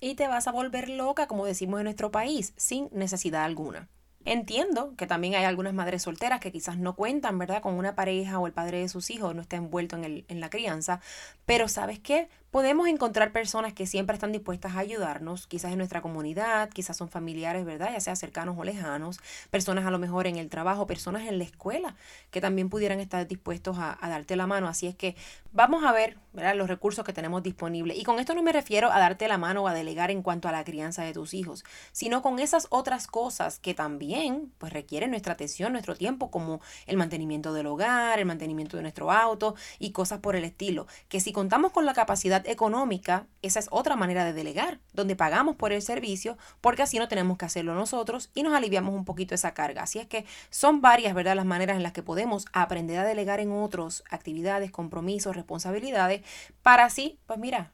y 0.00 0.14
te 0.14 0.26
vas 0.26 0.48
a 0.48 0.52
volver 0.52 0.88
loca, 0.88 1.26
como 1.26 1.46
decimos 1.46 1.80
en 1.80 1.84
nuestro 1.84 2.10
país, 2.10 2.52
sin 2.56 2.88
necesidad 2.92 3.44
alguna. 3.44 3.88
Entiendo 4.24 4.94
que 4.96 5.06
también 5.06 5.34
hay 5.34 5.44
algunas 5.44 5.74
madres 5.74 6.02
solteras 6.02 6.40
que 6.40 6.52
quizás 6.52 6.76
no 6.78 6.94
cuentan, 6.94 7.38
¿verdad?, 7.38 7.60
con 7.60 7.74
una 7.74 7.94
pareja 7.94 8.38
o 8.38 8.46
el 8.46 8.52
padre 8.52 8.78
de 8.78 8.88
sus 8.88 9.10
hijos 9.10 9.34
no 9.34 9.42
está 9.42 9.56
envuelto 9.56 9.96
en, 9.96 10.04
el, 10.04 10.24
en 10.28 10.40
la 10.40 10.48
crianza, 10.48 11.00
pero 11.44 11.68
¿sabes 11.68 11.98
qué? 11.98 12.28
Podemos 12.52 12.86
encontrar 12.86 13.32
personas 13.32 13.72
que 13.72 13.86
siempre 13.86 14.12
están 14.12 14.30
dispuestas 14.30 14.76
a 14.76 14.80
ayudarnos, 14.80 15.46
quizás 15.46 15.72
en 15.72 15.78
nuestra 15.78 16.02
comunidad, 16.02 16.68
quizás 16.68 16.98
son 16.98 17.08
familiares, 17.08 17.64
¿verdad? 17.64 17.88
Ya 17.94 18.00
sea 18.00 18.14
cercanos 18.14 18.56
o 18.58 18.62
lejanos, 18.62 19.20
personas 19.48 19.86
a 19.86 19.90
lo 19.90 19.98
mejor 19.98 20.26
en 20.26 20.36
el 20.36 20.50
trabajo, 20.50 20.86
personas 20.86 21.22
en 21.22 21.38
la 21.38 21.44
escuela, 21.44 21.96
que 22.30 22.42
también 22.42 22.68
pudieran 22.68 23.00
estar 23.00 23.26
dispuestos 23.26 23.78
a, 23.78 23.96
darte 24.02 24.36
la 24.36 24.46
mano. 24.46 24.68
Así 24.68 24.86
es 24.86 24.94
que 24.94 25.16
vamos 25.52 25.82
a 25.82 25.92
ver, 25.92 26.18
¿verdad? 26.34 26.54
Los 26.54 26.68
recursos 26.68 27.06
que 27.06 27.14
tenemos 27.14 27.42
disponibles. 27.42 27.96
Y 27.96 28.04
con 28.04 28.18
esto 28.18 28.34
no 28.34 28.42
me 28.42 28.52
refiero 28.52 28.92
a 28.92 28.98
darte 28.98 29.28
la 29.28 29.38
mano 29.38 29.62
o 29.62 29.68
a 29.68 29.72
delegar 29.72 30.10
en 30.10 30.20
cuanto 30.20 30.46
a 30.46 30.52
la 30.52 30.62
crianza 30.62 31.04
de 31.04 31.14
tus 31.14 31.32
hijos, 31.32 31.64
sino 31.92 32.20
con 32.20 32.38
esas 32.38 32.66
otras 32.68 33.06
cosas 33.06 33.60
que 33.60 33.72
también 33.72 34.52
pues 34.58 34.74
requieren 34.74 35.12
nuestra 35.12 35.32
atención, 35.32 35.72
nuestro 35.72 35.96
tiempo, 35.96 36.30
como 36.30 36.60
el 36.86 36.98
mantenimiento 36.98 37.54
del 37.54 37.68
hogar, 37.68 38.18
el 38.18 38.26
mantenimiento 38.26 38.76
de 38.76 38.82
nuestro 38.82 39.10
auto 39.10 39.54
y 39.78 39.92
cosas 39.92 40.18
por 40.20 40.36
el 40.36 40.44
estilo. 40.44 40.86
Que 41.08 41.18
si 41.18 41.32
contamos 41.32 41.72
con 41.72 41.86
la 41.86 41.94
capacidad 41.94 42.41
económica, 42.46 43.26
esa 43.42 43.58
es 43.58 43.68
otra 43.70 43.96
manera 43.96 44.24
de 44.24 44.32
delegar, 44.32 44.80
donde 44.92 45.16
pagamos 45.16 45.56
por 45.56 45.72
el 45.72 45.82
servicio 45.82 46.36
porque 46.60 46.82
así 46.82 46.98
no 46.98 47.08
tenemos 47.08 47.38
que 47.38 47.44
hacerlo 47.44 47.74
nosotros 47.74 48.30
y 48.34 48.42
nos 48.42 48.54
aliviamos 48.54 48.94
un 48.94 49.04
poquito 49.04 49.34
esa 49.34 49.54
carga. 49.54 49.82
Así 49.82 49.98
es 49.98 50.06
que 50.06 50.24
son 50.50 50.80
varias, 50.80 51.14
¿verdad?, 51.14 51.36
las 51.36 51.46
maneras 51.46 51.76
en 51.76 51.82
las 51.82 51.92
que 51.92 52.02
podemos 52.02 52.46
aprender 52.52 52.98
a 52.98 53.04
delegar 53.04 53.40
en 53.40 53.52
otros 53.52 54.04
actividades, 54.10 54.70
compromisos, 54.70 55.36
responsabilidades, 55.36 56.22
para 56.62 56.84
así, 56.84 57.18
pues 57.26 57.38
mira, 57.38 57.72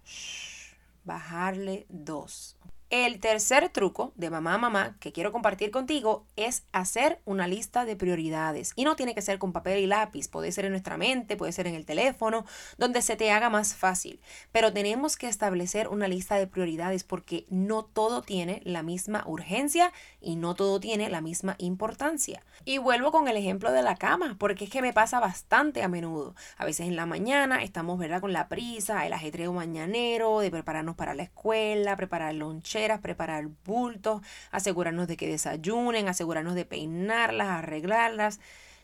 bajarle 1.05 1.87
dos. 1.89 2.57
El 2.91 3.21
tercer 3.21 3.69
truco 3.69 4.13
de 4.15 4.31
mamá 4.31 4.55
a 4.55 4.59
mamá 4.59 4.97
que 4.99 5.13
quiero 5.13 5.31
compartir 5.31 5.71
contigo 5.71 6.25
es 6.37 6.63
hacer 6.73 7.21
una 7.27 7.47
lista 7.47 7.85
de 7.85 7.97
prioridades. 7.97 8.73
Y 8.77 8.85
no 8.85 8.97
tiene 8.97 9.15
que 9.15 9.21
ser 9.21 9.39
con 9.39 9.53
papel 9.53 9.81
y 9.81 9.87
lápiz, 9.87 10.29
puede 10.29 10.53
ser 10.53 10.65
en 10.65 10.71
nuestra 10.71 10.97
mente, 10.97 11.37
puede 11.37 11.53
ser 11.53 11.67
en 11.67 11.75
el 11.75 11.85
teléfono, 11.85 12.47
donde 12.79 13.03
se 13.03 13.17
te 13.17 13.31
haga 13.31 13.51
más 13.51 13.75
fácil. 13.75 14.23
Pero 14.53 14.73
tenemos 14.73 15.19
que 15.19 15.29
establecer 15.29 15.89
una 15.89 16.09
lista 16.09 16.37
de 16.37 16.47
prioridades 16.47 17.05
porque 17.05 17.45
no 17.51 17.85
todo 17.85 18.23
tiene 18.23 18.63
la 18.65 18.83
misma 18.83 19.23
urgencia 19.27 19.93
y 20.23 20.37
no 20.37 20.55
todo 20.55 20.81
tiene 20.81 21.11
la 21.11 21.21
misma 21.21 21.57
importancia. 21.59 22.43
Y 22.65 22.79
vuelvo 22.79 23.13
con 23.13 23.29
el 23.29 23.37
ejemplo 23.37 23.71
de 23.71 23.83
la 23.83 23.97
cama, 23.97 24.37
porque 24.39 24.65
es 24.65 24.71
que 24.71 24.81
me 24.81 24.95
pasa 24.95 25.21
bastante 25.21 25.83
a 25.83 25.89
menudo. 25.89 26.35
A 26.57 26.65
veces 26.65 26.87
en 26.87 26.97
la 26.97 27.05
mañana 27.05 27.63
estamos, 27.63 27.99
¿verdad?, 27.99 28.23
con 28.23 28.33
la 28.33 28.49
prisa, 28.49 29.07
el 29.07 29.13
ajetreo 29.13 29.53
mañanero, 29.53 30.41
de 30.41 30.51
prepararnos 30.51 30.97
para 30.97 31.15
la 31.15 31.25
escuela, 31.25 31.95
preparar 31.95 32.31
el 32.31 32.43
lonche 32.87 33.03
preparar 33.03 33.49
bultos, 33.65 34.23
asegurarnos 34.51 35.09
de 35.09 35.17
que 35.17 35.29
desayunen, 35.29 36.09
asegurarnos 36.09 36.55
de 36.55 36.65
peinarlas, 36.65 37.49
arreglarlas 37.49 38.41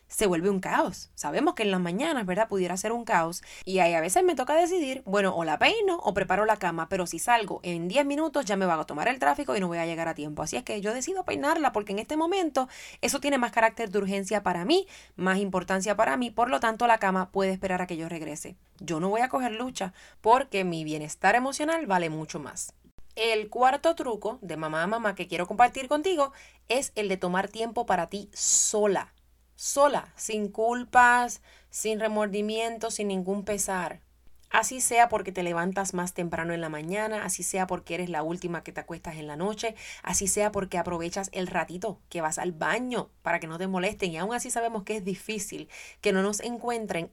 se 0.07 0.27
vuelve 0.27 0.49
un 0.49 0.59
caos. 0.59 1.09
Sabemos 1.15 1.55
que 1.55 1.63
en 1.63 1.71
las 1.71 1.81
mañanas, 1.81 2.25
¿verdad? 2.25 2.47
Pudiera 2.47 2.77
ser 2.77 2.91
un 2.91 3.05
caos. 3.05 3.43
Y 3.65 3.79
ahí 3.79 3.93
a 3.93 4.01
veces 4.01 4.23
me 4.23 4.35
toca 4.35 4.55
decidir, 4.55 5.01
bueno, 5.05 5.35
o 5.35 5.43
la 5.43 5.57
peino 5.57 5.97
o 5.97 6.13
preparo 6.13 6.45
la 6.45 6.57
cama, 6.57 6.89
pero 6.89 7.07
si 7.07 7.19
salgo 7.19 7.59
en 7.63 7.87
10 7.87 8.05
minutos 8.05 8.45
ya 8.45 8.55
me 8.55 8.65
va 8.65 8.79
a 8.79 8.85
tomar 8.85 9.07
el 9.07 9.19
tráfico 9.19 9.55
y 9.55 9.59
no 9.59 9.67
voy 9.67 9.77
a 9.77 9.85
llegar 9.85 10.07
a 10.07 10.13
tiempo. 10.13 10.43
Así 10.43 10.57
es 10.57 10.63
que 10.63 10.79
yo 10.81 10.93
decido 10.93 11.23
peinarla 11.25 11.71
porque 11.71 11.91
en 11.91 11.99
este 11.99 12.17
momento 12.17 12.69
eso 13.01 13.19
tiene 13.19 13.37
más 13.37 13.51
carácter 13.51 13.89
de 13.89 13.97
urgencia 13.97 14.43
para 14.43 14.65
mí, 14.65 14.87
más 15.15 15.39
importancia 15.39 15.95
para 15.95 16.17
mí, 16.17 16.29
por 16.29 16.49
lo 16.49 16.59
tanto 16.59 16.87
la 16.87 16.99
cama 16.99 17.31
puede 17.31 17.51
esperar 17.51 17.81
a 17.81 17.87
que 17.87 17.97
yo 17.97 18.09
regrese. 18.09 18.55
Yo 18.79 18.99
no 18.99 19.09
voy 19.09 19.21
a 19.21 19.29
coger 19.29 19.53
lucha 19.53 19.93
porque 20.21 20.63
mi 20.63 20.83
bienestar 20.83 21.35
emocional 21.35 21.85
vale 21.87 22.09
mucho 22.09 22.39
más. 22.39 22.73
El 23.15 23.49
cuarto 23.49 23.95
truco 23.95 24.39
de 24.41 24.57
mamá 24.57 24.83
a 24.83 24.87
mamá 24.87 25.15
que 25.15 25.27
quiero 25.27 25.47
compartir 25.47 25.87
contigo 25.87 26.33
es 26.67 26.91
el 26.95 27.07
de 27.07 27.15
tomar 27.15 27.47
tiempo 27.47 27.85
para 27.85 28.09
ti 28.09 28.29
sola. 28.33 29.13
Sola, 29.55 30.11
sin 30.17 30.49
culpas, 30.49 31.41
sin 31.69 32.01
remordimiento, 32.01 32.91
sin 32.91 33.07
ningún 33.07 33.45
pesar. 33.45 34.01
Así 34.49 34.81
sea 34.81 35.07
porque 35.07 35.31
te 35.31 35.43
levantas 35.43 35.93
más 35.93 36.13
temprano 36.13 36.53
en 36.53 36.59
la 36.59 36.67
mañana, 36.67 37.23
así 37.23 37.41
sea 37.41 37.67
porque 37.67 37.95
eres 37.95 38.09
la 38.09 38.21
última 38.21 38.63
que 38.63 38.73
te 38.73 38.81
acuestas 38.81 39.15
en 39.15 39.27
la 39.27 39.37
noche, 39.37 39.75
así 40.03 40.27
sea 40.27 40.51
porque 40.51 40.77
aprovechas 40.77 41.29
el 41.31 41.47
ratito 41.47 42.01
que 42.09 42.19
vas 42.19 42.37
al 42.37 42.51
baño 42.51 43.09
para 43.21 43.39
que 43.39 43.47
no 43.47 43.57
te 43.57 43.67
molesten 43.67 44.11
y 44.11 44.17
aún 44.17 44.33
así 44.33 44.51
sabemos 44.51 44.83
que 44.83 44.97
es 44.97 45.05
difícil 45.05 45.69
que 46.01 46.11
no 46.11 46.21
nos 46.21 46.41
encuentren 46.41 47.11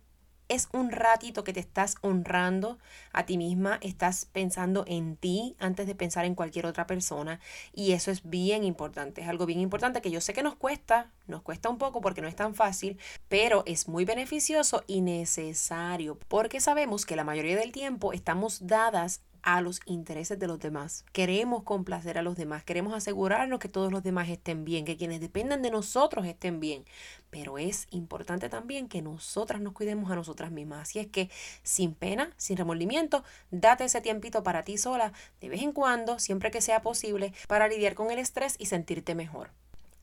es 0.49 0.69
un 0.73 0.91
ratito 0.91 1.45
que 1.45 1.53
te 1.53 1.61
estás 1.61 1.97
honrando 2.03 2.79
a 3.13 3.25
ti 3.25 3.39
misma, 3.39 3.79
estás 3.81 4.27
pensando 4.27 4.85
en 4.87 5.17
ti 5.17 5.57
antes 5.59 5.87
de 5.87 5.95
pensar 5.95 6.25
en 6.25 6.35
cualquier 6.35 6.67
otra 6.67 6.87
persona 6.87 7.41
y 7.73 7.93
eso 7.93 8.11
es 8.11 8.29
bien 8.29 8.65
importante, 8.65 9.23
es 9.23 9.29
algo 9.29 9.47
bien 9.47 9.61
importante 9.61 10.01
que 10.01 10.11
yo 10.11 10.21
sé 10.21 10.33
que 10.33 10.43
nos 10.43 10.57
cuesta, 10.57 11.11
nos 11.27 11.43
cuesta 11.43 11.69
un 11.69 11.79
poco 11.79 12.01
porque 12.01 12.23
no 12.23 12.29
es 12.29 12.37
tan 12.37 12.55
fácil, 12.55 12.99
pero 13.29 13.63
es 13.67 13.89
muy 13.89 14.05
beneficioso 14.05 14.85
y 14.87 15.01
necesario 15.01 16.19
porque 16.29 16.61
sabemos 16.61 17.07
que 17.07 17.17
la 17.17 17.25
mayoría 17.25 17.57
del 17.57 17.73
tiempo 17.73 18.13
estamos 18.13 18.67
dadas 18.67 19.23
a 19.43 19.61
los 19.61 19.81
intereses 19.87 20.39
de 20.39 20.47
los 20.47 20.59
demás. 20.59 21.05
Queremos 21.13 21.63
complacer 21.65 22.19
a 22.19 22.23
los 22.23 22.37
demás, 22.37 22.65
queremos 22.65 22.95
asegurarnos 22.95 23.59
que 23.59 23.69
todos 23.69 23.93
los 23.93 24.03
demás 24.03 24.29
estén 24.29 24.65
bien, 24.65 24.85
que 24.85 24.97
quienes 24.97 25.21
dependen 25.21 25.63
de 25.63 25.71
nosotros 25.71 26.27
estén 26.27 26.61
bien. 26.61 26.85
Pero 27.31 27.59
es 27.59 27.87
importante 27.91 28.49
también 28.49 28.89
que 28.89 29.03
nosotras 29.03 29.61
nos 29.61 29.73
cuidemos 29.73 30.11
a 30.11 30.17
nosotras 30.17 30.51
mismas. 30.51 30.83
Así 30.83 30.99
es 30.99 31.07
que 31.07 31.31
sin 31.63 31.95
pena, 31.95 32.33
sin 32.37 32.57
remordimiento, 32.57 33.25
date 33.51 33.85
ese 33.85 34.01
tiempito 34.01 34.43
para 34.43 34.65
ti 34.65 34.79
sola 34.79 35.13
de 35.41 35.49
vez 35.49 35.63
en 35.63 35.73
cuando, 35.73 36.19
siempre 36.19 36.51
que 36.51 36.61
sea 36.61 36.83
posible, 36.83 37.33
para 37.49 37.69
lidiar 37.69 37.95
con 37.95 38.11
el 38.11 38.19
estrés 38.19 38.57
y 38.59 38.67
sentirte 38.67 39.15
mejor. 39.15 39.51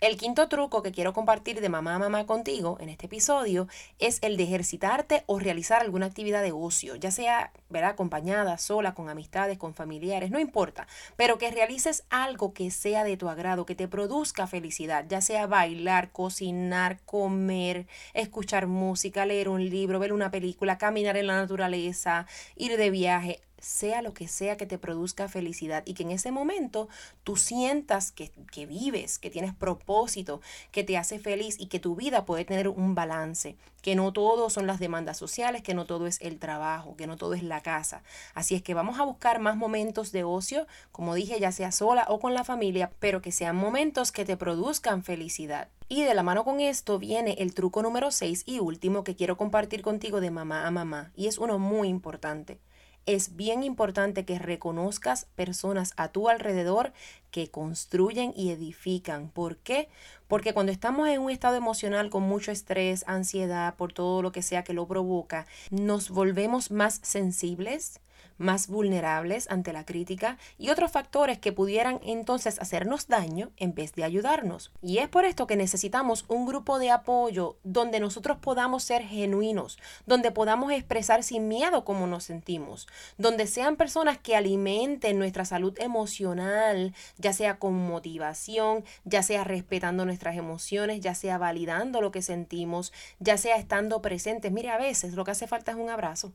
El 0.01 0.15
quinto 0.15 0.48
truco 0.48 0.82
que 0.82 0.94
quiero 0.94 1.12
compartir 1.12 1.60
de 1.60 1.68
mamá 1.68 1.96
a 1.96 2.00
mamá 2.00 2.25
contigo 2.25 2.77
en 2.79 2.88
este 2.88 3.08
episodio 3.08 3.68
es 4.00 4.20
el 4.22 4.38
de 4.38 4.44
ejercitarte 4.44 5.24
o 5.25 5.39
realizar 5.39 5.82
alguna 5.82 6.06
actividad 6.06 6.41
de 6.41 6.53
ocio, 6.53 6.96
ya 6.96 7.12
sea 7.12 7.51
¿verdad? 7.68 7.89
acompañada, 7.89 8.58
sola, 8.58 8.94
con 8.94 9.10
amistades, 9.10 9.58
con 9.58 9.74
familiares, 9.74 10.32
no 10.32 10.39
importa, 10.39 10.88
pero 11.18 11.38
que 11.38 11.51
realices 11.51 12.06
algo 12.10 12.53
que 12.53 12.72
sea 12.72 13.03
de 13.03 13.18
tu 13.18 13.27
agrado, 13.27 13.65
que 13.65 13.75
te 13.75 13.89
produzca 13.89 14.48
felicidad, 14.48 15.03
ya 15.10 15.20
sea 15.20 15.48
bailar, 15.48 16.13
cocinar, 16.13 17.00
comer, 17.03 17.86
escuchar 18.13 18.68
música, 18.68 19.25
leer 19.25 19.50
un 19.50 19.70
libro, 19.70 20.00
ver 20.00 20.13
una 20.13 20.32
película, 20.32 20.77
caminar 20.77 21.18
en 21.18 21.27
la 21.27 21.36
naturaleza, 21.36 22.25
ir 22.56 22.77
de 22.77 22.89
viaje, 22.89 23.41
sea 23.62 24.01
lo 24.01 24.13
que 24.13 24.28
sea 24.28 24.58
que 24.58 24.66
te 24.66 24.78
produzca 24.78 25.28
felicidad 25.28 25.84
y 25.86 25.94
que 25.94 26.04
en 26.04 26.12
ese 26.12 26.32
momento 26.32 26.89
tú 27.24 27.36
sientas 27.36 28.12
que, 28.12 28.32
que, 28.51 28.66
vives, 28.66 29.20
que 29.20 29.30
tienes 29.30 29.54
propósito, 29.54 30.42
que 30.72 30.84
te 30.84 30.98
hace 30.98 31.20
feliz 31.20 31.56
y 31.60 31.68
que 31.68 31.80
tu 31.80 31.96
vida 31.96 32.25
puede 32.25 32.46
tener 32.46 32.68
un 32.68 32.96
balance, 32.96 33.56
que 33.82 33.96
no 33.96 34.12
todo 34.13 34.50
son 34.50 34.68
las 34.68 34.80
demandas 34.80 35.18
sociales, 35.18 35.62
que 35.62 35.74
no 35.74 35.86
todo 35.86 36.08
es 36.08 36.20
el 36.22 36.39
trabajo, 36.39 36.96
que 36.96 37.08
no 37.08 37.18
todo 37.18 37.34
es 37.34 37.44
la 37.44 37.62
casa. 37.62 38.04
Así 38.34 38.56
es 38.56 38.62
que 38.62 38.74
vamos 38.74 39.00
a 39.00 39.06
buscar 39.06 39.39
más 39.39 39.56
momentos 39.56 40.12
de 40.12 40.24
ocio, 40.24 40.68
como 40.92 41.16
dije, 41.16 41.39
ya 41.39 41.51
sea 41.51 41.72
sola 41.72 42.06
o 42.10 42.20
con 42.20 42.34
la 42.34 42.44
familia, 42.44 42.92
pero 43.00 43.22
que 43.22 43.32
sean 43.32 43.56
momentos 43.56 44.12
que 44.12 44.25
te 44.25 44.38
produzcan 44.38 45.04
felicidad. 45.04 45.70
Y 45.88 46.04
de 46.04 46.13
la 46.13 46.24
mano 46.24 46.44
con 46.44 46.60
esto 46.60 47.00
viene 47.00 47.36
el 47.39 47.54
truco 47.54 47.82
número 47.82 48.12
6 48.12 48.44
y 48.46 48.60
último 48.60 49.04
que 49.04 49.16
quiero 49.16 49.38
compartir 49.38 49.82
contigo 49.82 50.22
de 50.22 50.30
mamá 50.30 50.68
a 50.68 50.72
mamá, 50.72 51.12
y 51.16 51.28
es 51.28 51.38
uno 51.38 51.58
muy 51.58 51.88
importante 51.88 52.60
es 53.06 53.36
bien 53.36 53.63
importante 53.63 54.25
que 54.25 54.39
reconozcas 54.39 55.25
personas 55.36 55.94
a 55.98 56.10
tu 56.10 56.29
alrededor 56.29 56.94
que 57.31 57.50
construyen 57.50 58.33
y 58.36 58.51
edifican. 58.51 59.29
¿Por 59.29 59.57
qué? 59.57 59.89
Porque 60.27 60.53
cuando 60.53 60.71
estamos 60.71 61.07
en 61.07 61.21
un 61.21 61.31
estado 61.31 61.55
emocional 61.55 62.09
con 62.09 62.24
mucho 62.24 62.51
estrés, 62.51 63.03
ansiedad, 63.07 63.75
por 63.75 63.93
todo 63.93 64.21
lo 64.21 64.31
que 64.31 64.41
sea 64.41 64.63
que 64.63 64.74
lo 64.74 64.88
provoca, 64.88 65.45
nos 65.71 66.09
volvemos 66.09 66.71
más 66.71 67.00
sensibles, 67.03 68.00
más 68.39 68.67
vulnerables 68.67 69.51
ante 69.51 69.74
la 69.74 69.86
crítica 69.86 70.38
y 70.57 70.69
otros 70.69 70.91
factores 70.91 71.38
que 71.38 71.51
pudieran 71.51 72.00
entonces 72.03 72.59
hacernos 72.59 73.07
daño 73.07 73.51
en 73.57 73.75
vez 73.75 73.93
de 73.93 74.03
ayudarnos. 74.03 74.71
Y 74.81 74.98
es 74.98 75.09
por 75.09 75.25
esto 75.25 75.45
que 75.45 75.55
necesitamos 75.55 76.25
un 76.27 76.48
grupo 76.48 76.79
de 76.79 76.89
apoyo 76.89 77.57
donde 77.63 78.00
nosotros 78.00 78.38
podamos 78.38 78.83
ser 78.83 79.03
genuinos, 79.03 79.77
donde 80.07 80.31
podamos 80.31 80.71
expresar 80.71 81.21
sin 81.24 81.48
miedo 81.48 81.83
cómo 81.83 82.07
nos 82.07 82.24
sentimos, 82.24 82.88
donde 83.17 83.45
sean 83.45 83.75
personas 83.75 84.17
que 84.17 84.36
alimenten 84.36 85.19
nuestra 85.19 85.45
salud 85.45 85.77
emocional, 85.79 86.95
ya 87.19 87.33
sea 87.33 87.59
con 87.59 87.75
motivación, 87.75 88.83
ya 89.03 89.21
sea 89.21 89.43
respetando 89.43 90.05
nuestras 90.05 90.35
emociones, 90.35 91.01
ya 91.01 91.13
sea 91.13 91.38
validando 91.38 92.01
lo 92.01 92.11
que 92.11 92.23
sentimos, 92.23 92.91
ya 93.19 93.38
sea 93.38 93.57
estando 93.57 94.01
presentes. 94.01 94.51
Mire, 94.51 94.71
a 94.71 94.77
veces 94.77 95.13
lo 95.13 95.23
que 95.23 95.31
hace 95.31 95.45
falta 95.45 95.71
es 95.71 95.77
un 95.77 95.89
abrazo. 95.89 96.33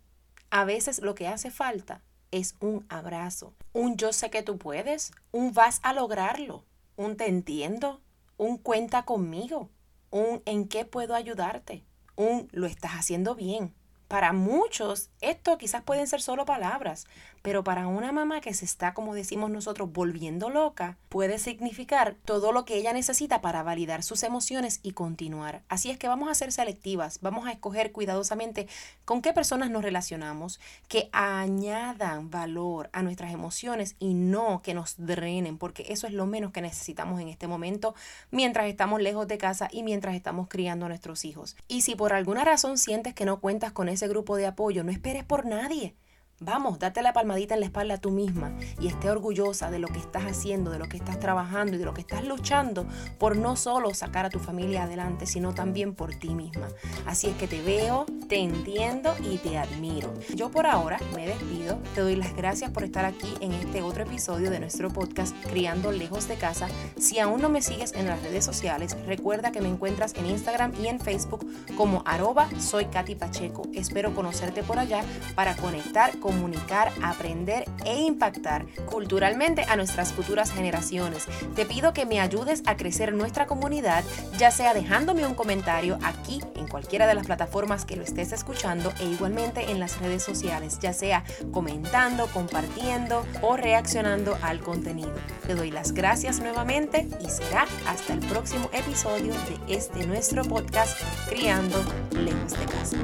A 0.50 0.64
veces 0.64 1.00
lo 1.00 1.16
que 1.16 1.26
hace 1.26 1.50
falta 1.50 2.02
es 2.30 2.56
un 2.60 2.84
abrazo, 2.88 3.54
un 3.72 3.96
yo 3.96 4.12
sé 4.12 4.28
que 4.28 4.42
tú 4.42 4.58
puedes, 4.58 5.12
un 5.30 5.52
vas 5.52 5.80
a 5.82 5.92
lograrlo, 5.92 6.64
un 6.96 7.16
te 7.16 7.28
entiendo, 7.28 8.00
un 8.36 8.58
cuenta 8.58 9.04
conmigo, 9.04 9.70
un 10.10 10.42
en 10.44 10.66
qué 10.66 10.84
puedo 10.84 11.14
ayudarte, 11.14 11.84
un 12.16 12.48
lo 12.52 12.66
estás 12.66 12.92
haciendo 12.92 13.34
bien. 13.34 13.72
Para 14.08 14.32
muchos 14.32 15.10
esto 15.20 15.58
quizás 15.58 15.82
pueden 15.82 16.06
ser 16.06 16.20
solo 16.20 16.44
palabras, 16.44 17.06
pero 17.44 17.62
para 17.62 17.88
una 17.88 18.10
mamá 18.10 18.40
que 18.40 18.54
se 18.54 18.64
está, 18.64 18.94
como 18.94 19.14
decimos 19.14 19.50
nosotros, 19.50 19.92
volviendo 19.92 20.48
loca, 20.48 20.96
puede 21.10 21.38
significar 21.38 22.16
todo 22.24 22.52
lo 22.52 22.64
que 22.64 22.76
ella 22.76 22.94
necesita 22.94 23.42
para 23.42 23.62
validar 23.62 24.02
sus 24.02 24.22
emociones 24.22 24.80
y 24.82 24.92
continuar. 24.92 25.62
Así 25.68 25.90
es 25.90 25.98
que 25.98 26.08
vamos 26.08 26.30
a 26.30 26.34
ser 26.34 26.52
selectivas, 26.52 27.18
vamos 27.20 27.46
a 27.46 27.52
escoger 27.52 27.92
cuidadosamente 27.92 28.66
con 29.04 29.20
qué 29.20 29.34
personas 29.34 29.70
nos 29.70 29.82
relacionamos, 29.84 30.58
que 30.88 31.10
añadan 31.12 32.30
valor 32.30 32.88
a 32.94 33.02
nuestras 33.02 33.30
emociones 33.30 33.96
y 33.98 34.14
no 34.14 34.62
que 34.62 34.72
nos 34.72 34.94
drenen, 34.96 35.58
porque 35.58 35.84
eso 35.90 36.06
es 36.06 36.14
lo 36.14 36.24
menos 36.24 36.50
que 36.50 36.62
necesitamos 36.62 37.20
en 37.20 37.28
este 37.28 37.46
momento 37.46 37.94
mientras 38.30 38.68
estamos 38.68 39.02
lejos 39.02 39.28
de 39.28 39.36
casa 39.36 39.68
y 39.70 39.82
mientras 39.82 40.14
estamos 40.14 40.48
criando 40.48 40.86
a 40.86 40.88
nuestros 40.88 41.26
hijos. 41.26 41.56
Y 41.68 41.82
si 41.82 41.94
por 41.94 42.14
alguna 42.14 42.42
razón 42.42 42.78
sientes 42.78 43.12
que 43.12 43.26
no 43.26 43.40
cuentas 43.40 43.72
con 43.72 43.90
ese 43.90 44.08
grupo 44.08 44.36
de 44.36 44.46
apoyo, 44.46 44.82
no 44.82 44.90
esperes 44.90 45.24
por 45.24 45.44
nadie. 45.44 45.94
Vamos, 46.40 46.80
date 46.80 47.00
la 47.00 47.12
palmadita 47.12 47.54
en 47.54 47.60
la 47.60 47.66
espalda 47.66 47.94
a 47.94 47.98
tú 47.98 48.10
misma 48.10 48.58
y 48.80 48.88
esté 48.88 49.08
orgullosa 49.08 49.70
de 49.70 49.78
lo 49.78 49.86
que 49.86 50.00
estás 50.00 50.24
haciendo, 50.24 50.72
de 50.72 50.80
lo 50.80 50.88
que 50.88 50.96
estás 50.96 51.20
trabajando 51.20 51.76
y 51.76 51.78
de 51.78 51.84
lo 51.84 51.94
que 51.94 52.00
estás 52.00 52.24
luchando 52.24 52.88
por 53.20 53.36
no 53.36 53.54
solo 53.54 53.94
sacar 53.94 54.26
a 54.26 54.30
tu 54.30 54.40
familia 54.40 54.82
adelante, 54.82 55.26
sino 55.26 55.54
también 55.54 55.94
por 55.94 56.12
ti 56.16 56.34
misma. 56.34 56.66
Así 57.06 57.28
es 57.28 57.36
que 57.36 57.46
te 57.46 57.62
veo, 57.62 58.04
te 58.28 58.40
entiendo 58.40 59.14
y 59.30 59.38
te 59.38 59.58
admiro. 59.58 60.12
Yo 60.34 60.50
por 60.50 60.66
ahora 60.66 60.98
me 61.14 61.24
despido, 61.24 61.78
te 61.94 62.00
doy 62.00 62.16
las 62.16 62.34
gracias 62.34 62.72
por 62.72 62.82
estar 62.82 63.04
aquí 63.04 63.32
en 63.40 63.52
este 63.52 63.82
otro 63.82 64.02
episodio 64.02 64.50
de 64.50 64.58
nuestro 64.58 64.90
podcast 64.90 65.36
Criando 65.44 65.92
Lejos 65.92 66.26
de 66.26 66.34
Casa. 66.34 66.66
Si 66.98 67.20
aún 67.20 67.42
no 67.42 67.48
me 67.48 67.62
sigues 67.62 67.92
en 67.92 68.08
las 68.08 68.20
redes 68.24 68.44
sociales, 68.44 68.96
recuerda 69.06 69.52
que 69.52 69.60
me 69.60 69.68
encuentras 69.68 70.14
en 70.14 70.26
Instagram 70.26 70.72
y 70.82 70.88
en 70.88 70.98
Facebook 70.98 71.46
como 71.76 72.02
arroba 72.04 72.48
soy 72.58 72.86
Katy 72.86 73.14
Pacheco. 73.14 73.62
Espero 73.72 74.16
conocerte 74.16 74.64
por 74.64 74.80
allá 74.80 75.04
para 75.36 75.54
conectar 75.54 76.18
comunicar, 76.24 76.90
aprender 77.02 77.66
e 77.84 78.00
impactar 78.00 78.64
culturalmente 78.86 79.66
a 79.68 79.76
nuestras 79.76 80.14
futuras 80.14 80.50
generaciones. 80.50 81.26
Te 81.54 81.66
pido 81.66 81.92
que 81.92 82.06
me 82.06 82.18
ayudes 82.18 82.62
a 82.64 82.78
crecer 82.78 83.12
nuestra 83.12 83.44
comunidad, 83.46 84.02
ya 84.38 84.50
sea 84.50 84.72
dejándome 84.72 85.26
un 85.26 85.34
comentario 85.34 85.98
aquí 86.02 86.40
en 86.56 86.66
cualquiera 86.66 87.06
de 87.06 87.14
las 87.14 87.26
plataformas 87.26 87.84
que 87.84 87.96
lo 87.96 88.04
estés 88.04 88.32
escuchando 88.32 88.90
e 89.00 89.04
igualmente 89.04 89.70
en 89.70 89.80
las 89.80 90.00
redes 90.00 90.22
sociales, 90.22 90.78
ya 90.80 90.94
sea 90.94 91.24
comentando, 91.52 92.26
compartiendo 92.28 93.26
o 93.42 93.58
reaccionando 93.58 94.38
al 94.40 94.60
contenido. 94.60 95.12
Te 95.46 95.54
doy 95.54 95.70
las 95.70 95.92
gracias 95.92 96.40
nuevamente 96.40 97.06
y 97.20 97.28
será 97.28 97.66
hasta 97.86 98.14
el 98.14 98.20
próximo 98.20 98.70
episodio 98.72 99.34
de 99.34 99.74
este 99.76 100.06
nuestro 100.06 100.42
podcast 100.42 100.98
Criando 101.28 101.84
lejos 102.12 102.52
de 102.52 102.64
casa. 102.64 102.96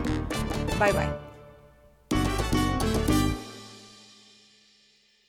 Bye 0.79 0.93
bye. 0.93 1.30